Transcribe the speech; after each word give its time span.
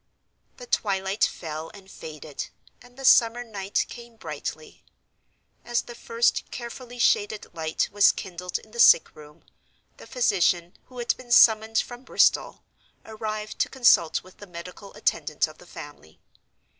The 0.57 0.65
twilight 0.65 1.25
fell, 1.25 1.69
and 1.75 1.87
faded; 1.91 2.47
and 2.81 2.97
the 2.97 3.05
summer 3.05 3.43
night 3.43 3.85
came 3.87 4.15
brightly. 4.15 4.83
As 5.63 5.83
the 5.83 5.93
first 5.93 6.49
carefully 6.49 6.97
shaded 6.97 7.45
light 7.53 7.87
was 7.91 8.11
kindled 8.11 8.57
in 8.57 8.71
the 8.71 8.79
sick 8.79 9.15
room, 9.15 9.43
the 9.97 10.07
physician, 10.07 10.73
who 10.85 10.97
had 10.97 11.15
been 11.17 11.31
summoned 11.31 11.77
from 11.77 12.01
Bristol, 12.03 12.63
arrived 13.05 13.59
to 13.59 13.69
consult 13.69 14.23
with 14.23 14.37
the 14.37 14.47
medical 14.47 14.91
attendant 14.95 15.47
of 15.47 15.59
the 15.59 15.67
family. 15.67 16.19